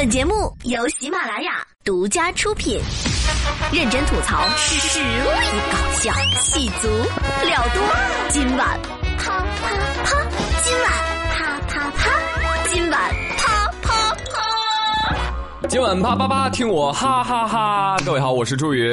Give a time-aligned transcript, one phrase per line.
[0.00, 2.80] 本节目由喜马拉雅独家出品，
[3.70, 5.04] 认真吐槽，实力
[5.70, 6.88] 搞笑，气足
[7.44, 7.82] 料多。
[8.30, 8.80] 今晚
[9.18, 10.22] 啪啪啪，
[10.64, 10.90] 今晚
[11.34, 12.10] 啪啪啪，
[12.72, 15.68] 今晚啪啪啪。
[15.68, 17.98] 今晚啪啪啪，听我哈哈哈！
[18.02, 18.90] 各位好，我是朱宇。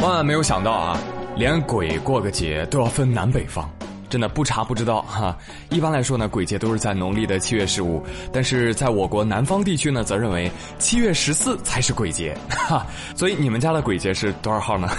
[0.00, 0.98] 万万没有想到啊，
[1.36, 3.66] 连鬼过个节都要分南北方。
[4.12, 5.34] 真的不查不知道哈。
[5.70, 12.86] 一般来说呢，鬼节都是在农历的七月十五，但是在我国南方地区呢，则认为七月十四才是鬼节哈。
[13.16, 14.90] 所以你们家的鬼节是多少号呢？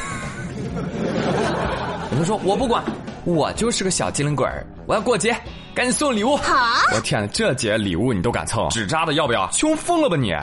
[2.10, 2.84] 有人说我不管，
[3.24, 5.38] 我就是个小机灵鬼儿，我要过节，
[5.76, 6.36] 赶紧送礼物。
[6.38, 6.56] 好，
[6.96, 8.68] 我天，这节礼物你都敢蹭？
[8.70, 9.48] 纸扎的要不要？
[9.52, 10.34] 穷疯了吧你！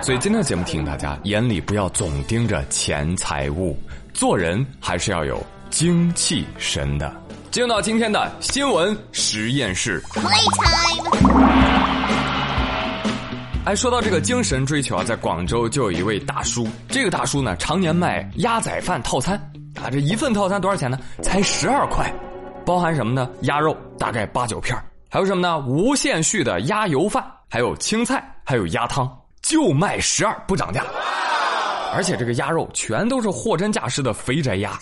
[0.00, 3.76] 所以今天的节目提醒大家，眼里不要总盯着钱财物，
[4.12, 5.44] 做人还是要有。
[5.70, 7.12] 精气神的，
[7.50, 10.02] 进入到今天的新闻实验室。
[13.64, 19.36] 哎，说到这个精神追求啊，在广州就有一位大叔，这个大叔呢常年卖鸭仔饭套餐
[19.82, 20.98] 啊，这一份套餐多少钱呢？
[21.22, 22.12] 才十二块，
[22.64, 23.28] 包含什么呢？
[23.42, 24.76] 鸭肉大概八九片，
[25.08, 25.58] 还有什么呢？
[25.66, 29.10] 无限续的鸭油饭，还有青菜，还有鸭汤，
[29.42, 30.84] 就卖十二不涨价。
[31.94, 34.78] 而且这个鸭肉全都是货真价实的肥宅鸭。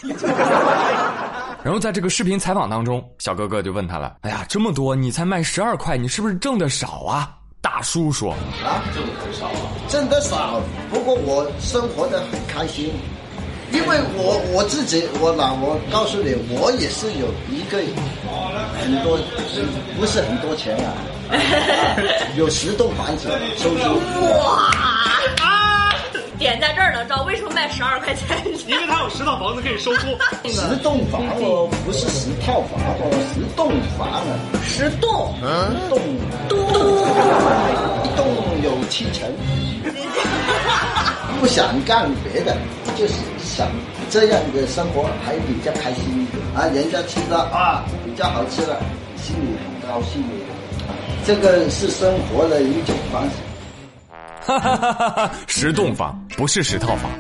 [1.62, 7.30] 然后在这个视频采访当中，小哥哥就问他了：“哎呀，这么多你才卖十二块，你是不是挣的少啊？”
[7.62, 8.33] 大叔说
[8.66, 10.60] ：“啊，挣的很少啊，挣得少。
[10.90, 12.92] 不过我生活的很开心，
[13.70, 17.78] 因为我我自己，我老我告诉你，我也是有一个
[18.80, 19.16] 很多，
[19.96, 20.90] 不是很多钱啊，
[22.36, 23.77] 有十栋房子收租。
[24.20, 24.68] 哇！”
[26.42, 28.26] 点在这儿呢，知道为什么卖十二块钱？
[28.66, 30.08] 因为他有十套房子可以收租。
[30.50, 34.20] 十栋房哦，不是十套房哦，十栋房啊。
[34.64, 35.32] 十栋。
[35.40, 35.72] 嗯。
[35.88, 35.98] 栋。
[36.48, 36.58] 栋。
[38.02, 38.26] 一栋
[38.62, 39.30] 有七层。
[41.40, 42.56] 不想干别的，
[42.96, 43.68] 就是想
[44.10, 46.67] 这样的生活还比较开心一点啊！
[46.74, 48.80] 人家吃的啊比较好吃了，
[49.17, 50.22] 心里很高兴。
[51.24, 53.36] 这个是生活的一种方式。
[54.45, 55.30] 哈哈哈哈！
[55.47, 57.11] 十栋房不是十套房。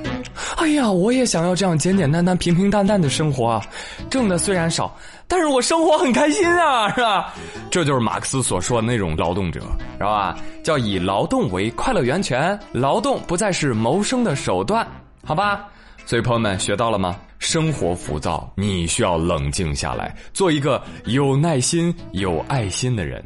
[0.56, 3.62] 哎呀，我也想要这样简简单单、平平淡淡的生活啊！
[4.10, 4.96] 挣的虽然少，
[5.28, 7.32] 但是我生活很开心啊，是吧？
[7.70, 9.60] 这就是马克思所说的那种劳动者，
[9.98, 10.36] 是吧？
[10.62, 14.86] 叫以劳动为快乐源泉，劳动不再是谋生的手段，
[15.24, 15.66] 好吧？
[16.04, 17.16] 所以朋友们学到了吗？
[17.38, 23.22] 生活浮躁，你需要冷静下来，做一个有耐心、有爱心的人。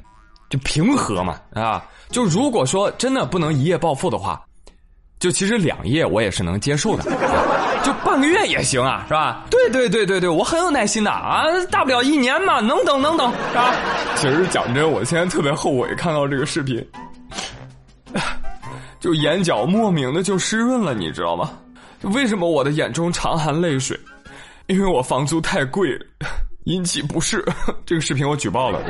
[0.49, 1.85] 就平和嘛啊！
[2.11, 4.43] 就如果说真的不能一夜暴富的话，
[5.19, 7.05] 就其实两夜我也是能接受的，
[7.83, 9.45] 就半个月也行啊，是吧？
[9.51, 13.75] 对对对对对，我很有耐心的啊，大不了一年嘛，能等能等是吧。
[14.17, 16.87] 其实讲真，我现在特别后悔看到这个视频，
[19.01, 21.51] 就眼角莫名的就湿润了，你知道吗？
[22.03, 23.99] 为什么我的眼中常含泪水？
[24.67, 25.89] 因为我房租太贵，
[26.65, 27.45] 引起不适。
[27.87, 28.81] 这个视频我举报了。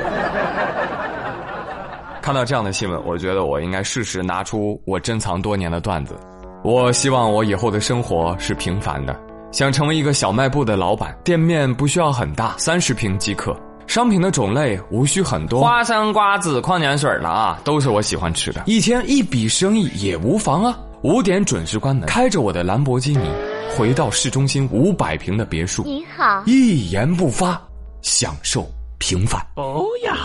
[2.26, 6.18] 看到这样的新闻，我觉得我应该适时拿出我珍藏多年的段子。
[6.64, 9.16] 我希望我以后的生活是平凡的，
[9.52, 13.56] 想成为一个小卖部的老板，店面不需要很大，三十平即可。
[13.86, 18.60] 商品的种类无需很多，花生、瓜子、矿泉水了啊，都是我喜欢吃的。
[18.66, 20.76] 一天一笔生意也无妨啊。
[21.02, 23.30] 五点准时关门，开着我的兰博基尼，
[23.78, 25.84] 回到市中心五百平的别墅。
[25.84, 27.56] 你好，一言不发，
[28.02, 28.68] 享受。
[28.98, 29.40] 平凡。
[29.54, 30.16] 哦呀！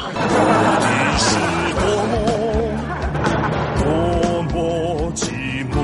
[1.18, 1.38] 是
[1.76, 2.14] 多么
[3.80, 3.86] 多
[4.44, 5.30] 么寂
[5.72, 5.76] 寞。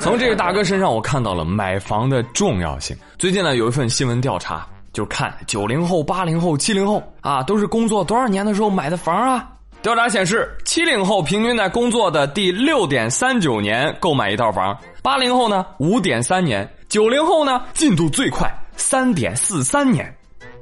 [0.00, 2.96] 从这个大哥身上，我看到了买房的重要性。
[3.18, 9.48] 最近呢，有一份新闻调查，就看九零后、八零后、七零后啊，都是工作多少年的时候买的房啊？
[9.82, 20.12] 调查显示，七零后平均在工作的第六点三九年购买一套房，八零后呢五点三年，九零后呢进度最快三点四三年。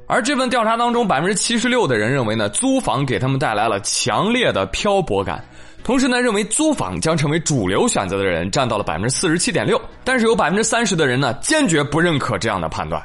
[0.06, 5.42] 而这份调查当中，百分之七十六的人认为呢，租房给他们带来了强烈的漂泊感。
[5.82, 9.80] 同时呢，认为租房将成为主流选择的人占到了百分之四十七点六。
[10.02, 13.02] 但是有百分之三十的人呢，坚决不认可这样的判断。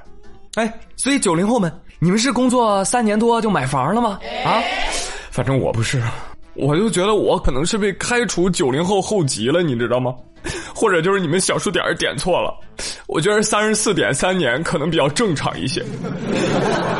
[0.55, 4.19] 哎，所以九零后们，你们是工作三年多就买房了吗？
[4.45, 4.61] 啊，
[5.31, 6.01] 反正我不是，
[6.55, 10.13] 我就觉得我可能是被开除九零后后籍了，你知道吗？
[10.73, 12.53] 或者就是你们小数点点错了，
[13.07, 15.83] 我觉得三十四点三年可能比较正常一些。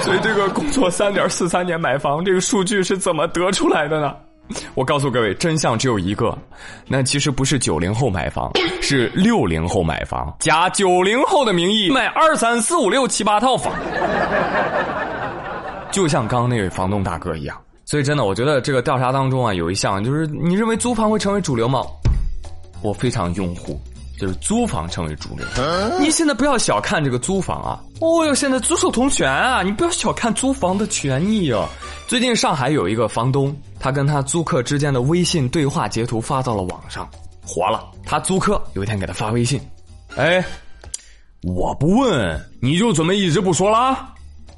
[0.01, 4.15] 所以这个工作三点四三年买房这个数据是怎么得出来的呢？
[4.73, 6.35] 我告诉各位，真相只有一个，
[6.87, 8.51] 那其实不是九零后买房，
[8.81, 13.71] 是六零后买房，假九零后的名义买二三四五六七八套房。
[15.91, 17.55] 就像刚刚那位房东大哥一样。
[17.85, 21.83] 所以真的，我觉得这个调查当中啊，有一项就是你认为租房会成为主流吗？
[22.81, 23.79] 我非常拥护，
[24.17, 25.45] 就是租房成为主流。
[25.99, 27.83] 你现在不要小看这个租房啊！
[28.01, 29.61] 哦哟，现在租售同权啊！
[29.61, 31.67] 你不要小看租房的权益啊！
[32.07, 37.09] 最近上海有一个房东，他跟他租客之间的微信对话截图发到了网上，
[37.45, 37.85] 火了。
[38.05, 39.59] 他租客有一天给他发微信，
[40.15, 40.43] 哎，
[41.43, 44.13] 我不问你就准备一直不说啦？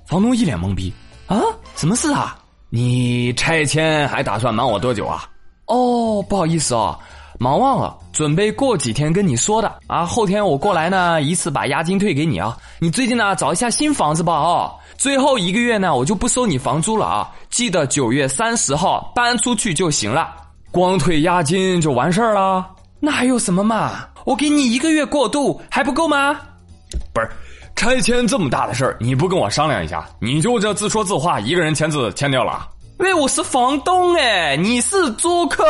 [0.08, 0.94] 房东一脸懵逼
[1.28, 1.40] 啊，
[1.76, 2.38] 什么事啊？
[2.70, 5.28] 你拆迁还打算瞒我多久啊？
[5.66, 6.98] 哦，不好意思哦，
[7.42, 10.06] 忙忘了，准备过几天跟你说的啊。
[10.06, 12.56] 后天我过来呢，一次把押金退给你啊。
[12.78, 14.72] 你最近呢找一下新房子吧啊。
[14.96, 17.32] 最后一个月呢，我就不收你房租了啊。
[17.50, 20.32] 记得九月三十号搬出去就行了，
[20.70, 22.64] 光退押金就完事儿了。
[23.00, 24.06] 那还有什么嘛？
[24.24, 26.40] 我给你一个月过渡还不够吗？
[27.12, 27.28] 不是。
[27.76, 32.68] 拆迁这么大的事儿，你不跟我商量一下，你就这自说自话，一个人签字签掉了？
[33.02, 35.64] 喂，我是房东哎，你是租客，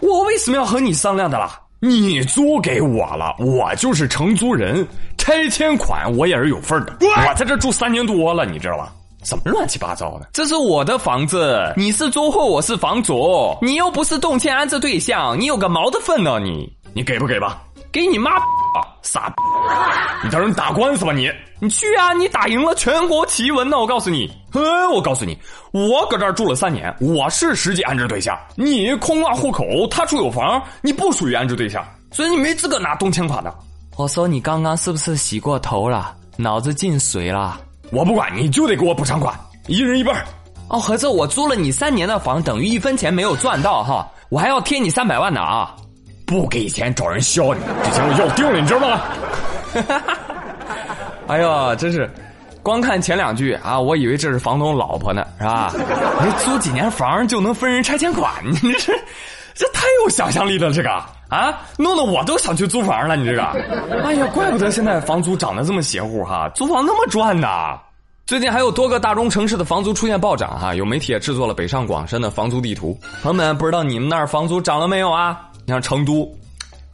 [0.00, 1.58] 我为什么要和你商量的啦？
[1.80, 4.86] 你租给我了，我就是承租人，
[5.16, 6.94] 拆迁款我也是有份的。
[7.00, 8.92] 我在这住三年多了，你知道吧？
[9.22, 10.28] 什么乱七八糟的？
[10.34, 16.38] 这是我的房子，你是租户，我是房主，你又不是动迁安置对象，你有个毛的份呢？
[16.38, 17.62] 你你给不给吧？
[17.94, 18.32] 给你妈！
[19.02, 19.32] 傻，
[20.24, 21.30] 你找人打官司吧你！
[21.60, 22.12] 你去啊！
[22.12, 23.78] 你打赢了全国奇闻呢！
[23.78, 25.38] 我告诉你，呵，我告诉你，
[25.70, 28.36] 我搁这儿住了三年，我是实际安置对象。
[28.56, 33.54] 你空挂户口，他住有房，你不属于安置对象，所以你没资格拿动迁款的。
[33.96, 36.16] 我说你刚刚是不是洗过头了？
[36.36, 37.60] 脑子进水了？
[37.92, 39.32] 我不管，你就得给我补偿款，
[39.68, 40.20] 一人一半。
[40.68, 44.10] 哦，合着我租了你三年的房，等于一分钱没有赚到哈？
[44.30, 45.76] 我还要贴你三百万呢啊！
[46.26, 49.00] 不给钱找人削你，这钱我要定了，你知道吗？
[49.72, 50.18] 哈哈哈
[51.26, 52.08] 哎呦，真是，
[52.62, 55.72] 光看前两句啊，我以为这是房东老婆呢，是吧？
[56.24, 58.32] 你租几年房就能分人拆迁款，
[58.62, 58.92] 你这
[59.54, 60.90] 这太有想象力了，这个
[61.28, 63.42] 啊，弄得我都想去租房了，你这个，
[64.04, 67.78] 哎呀，怪不得现在房租涨得这么邪乎哈，租房那么赚呐！
[68.26, 75.40] 最近还有多个大中城市的房租出现暴涨哈，有媒体也制作了北上广深的房租地图，朋友们不知道你们那儿房租涨了没有啊？
[75.66, 76.30] 你像成都，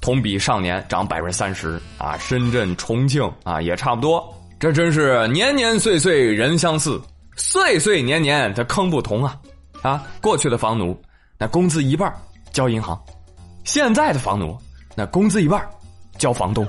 [0.01, 4.33] 同比上年涨百分之三十啊，深圳、重庆啊也差不多。
[4.59, 7.01] 这真是年年岁岁人相似，
[7.37, 9.37] 岁岁年年这坑不同啊！
[9.83, 11.01] 啊，过去的房奴
[11.39, 12.15] 那工资一半
[12.53, 13.03] 交银行，
[13.65, 14.57] 现在的房奴
[14.95, 15.67] 那工资一半
[16.19, 16.67] 交房东。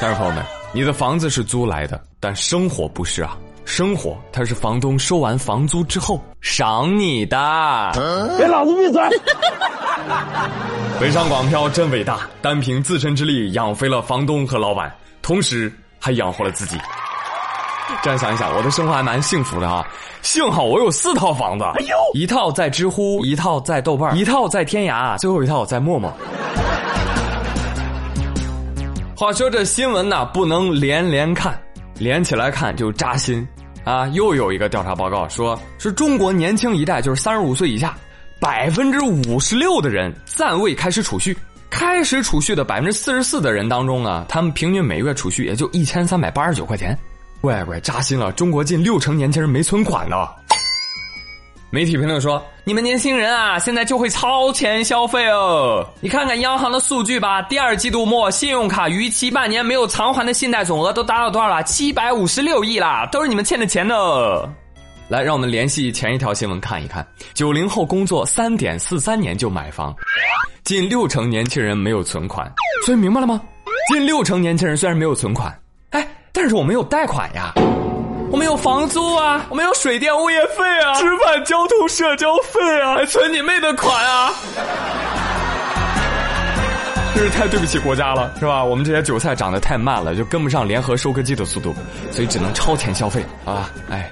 [0.00, 3.36] 但是朋友们，你的房子是租来的，但生活不是啊。
[3.66, 7.36] 生活，它是房东收完房租之后赏你的。
[8.38, 9.02] 给老子闭嘴！
[11.00, 16.76] 北上广漂真伟大，单凭自身之力养肥了房东和老板，同时还养活了自己。
[18.02, 19.86] 这样想一想，我的生活还蛮幸福的啊！
[20.22, 26.10] 幸好我有四套房子，哎呦，一套在知乎，一套在豆瓣，一套在天涯，最后一套在陌陌。
[29.16, 31.58] 话说这新闻呢，不能连连看。
[31.98, 33.46] 连起来看就扎心，
[33.84, 34.08] 啊！
[34.08, 37.94] 又有一个调查报告说，是中国年轻一代，就是三十五岁以下，
[38.44, 41.34] 百分之五十六的人暂未开始储蓄。
[41.70, 46.94] 开始储蓄的百分之四十四的人当中呢，他们平均每月储蓄也就一千三百八十九块钱。
[47.40, 48.30] 乖乖，扎心了！
[48.32, 50.28] 中国近六成年轻人没存款呢。
[51.70, 55.82] 媒体评论说：“你们年轻人啊，现在就会超前消费哦！
[56.02, 61.62] 你看看央行的数据吧，第二季度末信用卡逾期半年没有偿还的信贷总额都达到多少了？
[61.62, 63.94] 七百五十六亿啦，都是你们欠的钱呢！
[65.08, 69.94] 来，让我们联系前一条新闻看一看：九零后工作三点四三年就买房，
[70.64, 72.50] 近六成年轻人没有存款。
[72.86, 73.40] 所以明白了吗？
[73.92, 75.54] 近六成年轻人虽然没有存款，
[75.90, 77.52] 哎，但是我们有贷款呀。”
[78.32, 84.32] 我们有房租啊，我们有水电物业费啊，吃饭交通社交费啊，还存你妹的款啊！
[87.14, 88.64] 真是太对不起国家了，是吧？
[88.64, 91.72] 我们这些韭菜长得太慢了，就跟不上联合收割机的速度，
[92.10, 93.70] 所以只能超前消费啊！
[93.88, 94.10] 哎，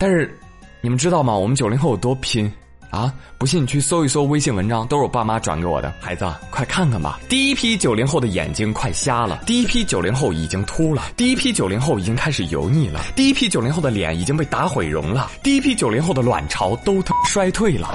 [0.00, 0.34] 但是
[0.80, 1.36] 你们知道吗？
[1.36, 2.50] 我们九零后有多拼？
[2.88, 3.14] 啊！
[3.38, 5.92] 不信你去搜一搜微信文章，都是我爸妈转给我的。
[6.00, 7.20] 孩子，快看看吧！
[7.28, 17.94] 第一批九零后的眼睛快瞎了，第一批九零后已经秃了，第一批九零后已经开始油腻了，第一批九零后的脸已经被打毁容了，第一批九零后的卵巢都衰退了。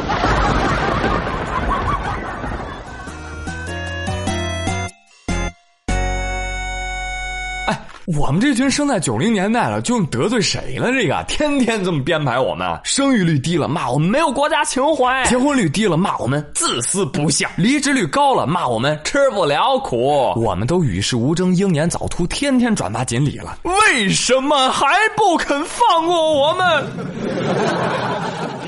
[8.06, 10.92] 我们这群生在九零年代了，究竟得罪谁了？
[10.92, 20.34] 这个天天这么编排我们，生育率低了骂我们没有国家情怀；结婚率低了骂我们自私不孝；离职率高了骂我们吃不了苦。
[20.36, 26.86] 我们都与世无争、英年早秃，天天转发锦鲤了，为什么还不肯放过我们？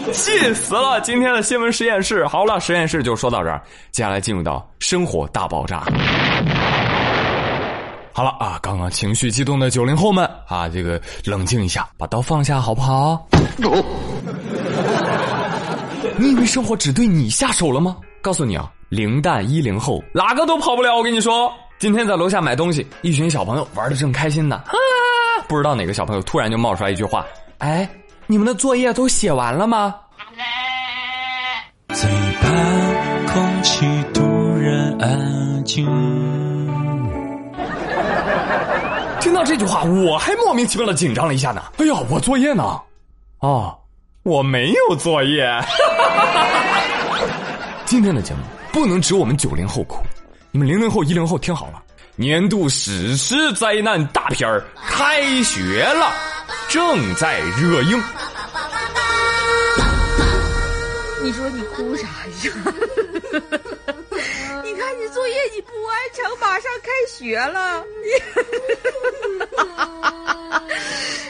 [0.13, 1.00] 气死了！
[1.01, 5.84] 今天的新闻实验室，好了，实验室就说到这儿，接下来进入到生活大爆炸。
[8.17, 13.27] 好了啊，刚刚情绪激动的九零后们啊，这个冷静一下，把刀放下，好不好？
[16.17, 17.95] 你以为生活只对你下手了吗？
[18.19, 20.95] 告诉你啊，零蛋一零后哪个都跑不了。
[20.97, 24.74] 我跟你说，今天在楼下买东西，一群小朋友玩的正开心呢，啊，
[25.47, 27.24] 不知道哪个小朋友突然就冒出来一句话
[27.59, 27.88] ：“哎，
[28.25, 29.93] 你们的作业都写完了吗？”
[31.93, 32.09] 嘴
[32.41, 32.50] 巴
[33.31, 34.24] 空气突
[34.59, 35.88] 然安静。
[39.20, 41.63] 听到这句话，我还莫名其妙的紧张了一下呢。
[41.77, 42.80] 哎呀，我作业呢？
[43.39, 43.77] 哦，
[44.24, 45.50] 我没有作业。
[47.86, 48.39] 今天的节目
[48.72, 50.04] 不能只我们九零后哭，
[50.51, 51.82] 你们零零后、一零后听好了，
[52.16, 56.12] 年度史诗灾难大片儿开学了，
[56.68, 58.01] 正在热映。
[61.24, 62.08] 你说你哭啥
[62.44, 62.54] 呀？
[64.88, 67.84] 你看你作业你不完成，马上开学了，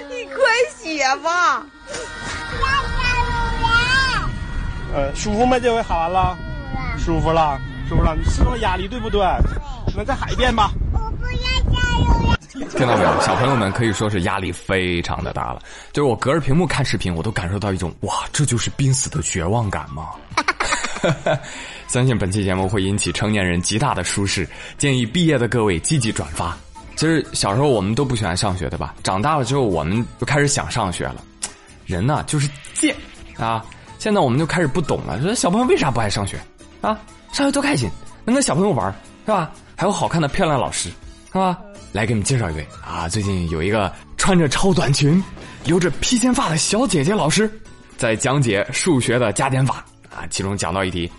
[0.08, 0.44] 你 你快
[0.78, 1.66] 写吧。
[4.94, 5.58] 呃，舒服吗？
[5.58, 6.38] 这回喊完了，
[7.00, 7.60] 舒服了，
[7.90, 8.16] 舒服了。
[8.16, 9.22] 你释放压力对不对？
[9.96, 10.70] 那再喊一遍吧。
[12.78, 13.22] 听到没有？
[13.22, 15.62] 小朋友们可以说是压力非常的大了。
[15.92, 20.12] 就是我隔着屏幕看视频，我都感受到一种哇，这就是濒死的绝望感吗？
[21.02, 21.40] 哈 哈
[21.88, 26.58] 相信本期节目会引起成年人极大的舒适，建议毕业的各位积极转发。
[26.96, 28.96] 其实小时候我们都不喜欢上学，对吧？
[29.04, 31.24] 长大了之后，我们就开始想上学了。
[31.86, 32.96] 人呢，就是贱
[33.38, 33.64] 啊！
[34.00, 36.38] 现在我们就开始不懂了，说小朋友为啥不爱上学
[36.82, 37.00] 啊？
[37.32, 37.90] 上学多开心，
[38.26, 38.94] 能跟小朋友玩，
[39.26, 39.52] 是吧？
[39.76, 40.90] 还有好看的漂亮老师，
[41.32, 41.58] 是吧？
[41.94, 43.08] 来给你们介绍一位啊！
[43.08, 45.24] 最近有一个穿着超短裙、
[45.64, 47.50] 留着披肩发的小姐姐老师，
[47.96, 49.86] 在讲解数学的加减法
[50.18, 50.28] 啊。
[50.30, 51.10] 其中讲到一题：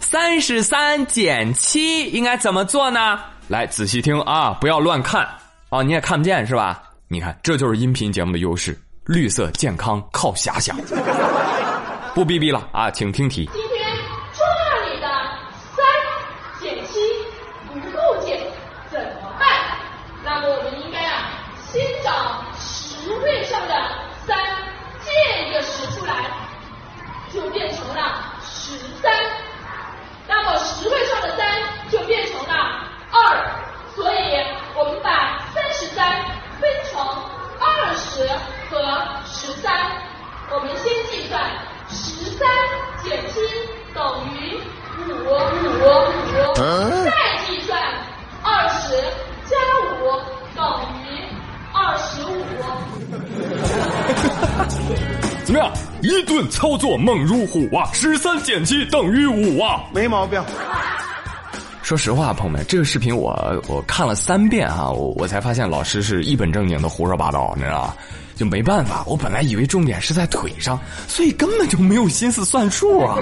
[0.00, 3.20] 三十三减七应该怎么做呢？
[3.48, 5.28] 来仔细听啊，不要乱看
[5.68, 5.82] 啊！
[5.82, 6.82] 你也看不见是吧？
[7.08, 10.76] 你看，这就是音频节目的优势，绿色健康靠遐想。
[12.14, 13.48] 不逼逼了啊，请听题。
[56.86, 57.90] 顿操作猛如虎啊！
[57.92, 59.82] 十三减七等于五啊！
[59.92, 60.40] 没毛病。
[61.82, 63.32] 说实话，朋友们，这个视频我
[63.68, 67.94] 我看了三遍啊，我我才发现老师是一本正经的胡说八道，你知道吗？
[68.36, 70.78] 就没办法，我本来以为重点是在腿上，
[71.08, 73.16] 所以根本就没有心思算数啊。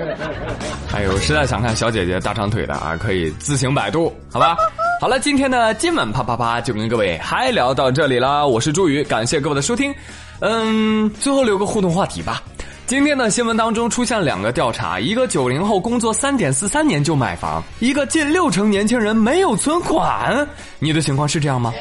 [0.88, 4.56] 还有实在想看小姐姐大长腿的啊，可以自行百度，好吧？
[5.00, 9.94] 好了，今天的今晚啪啪啪就跟各位嗨聊到这里啦，我是朱宇，感谢各位的收听。
[10.40, 12.42] 嗯，最后留个互动话题吧。
[12.86, 20.46] 今天的新闻当中出现两个调查，一个九零后工作三点四三年就买房，一个近六成年轻人没有存款。
[20.78, 21.72] 你的情况是这样吗？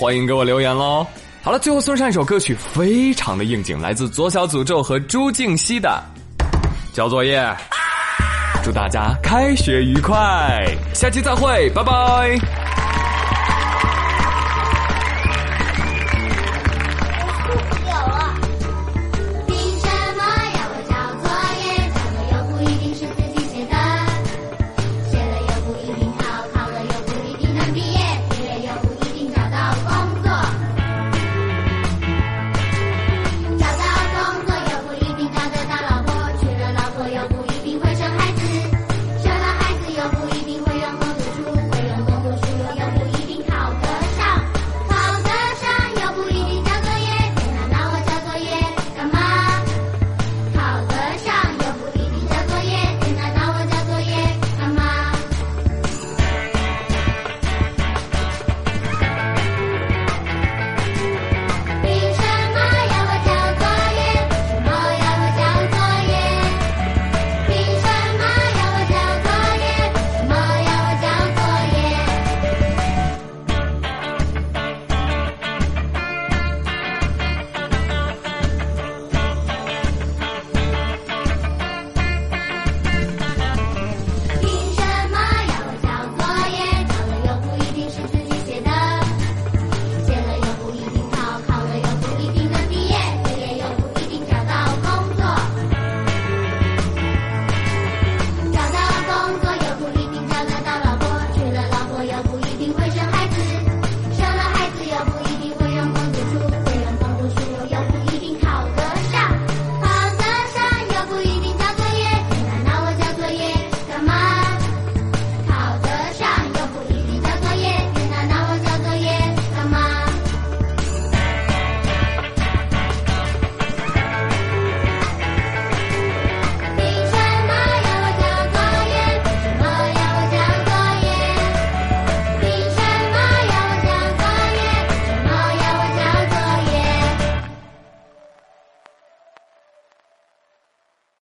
[0.00, 1.06] 欢迎给我留言喽。
[1.42, 6.02] 好了，最后送上一首歌曲，非常的应景，来自左小诅咒和朱静熙的
[6.96, 7.42] 《交作业》。
[8.62, 10.64] 祝大家开学愉快，
[10.94, 12.63] 下期再会，拜拜。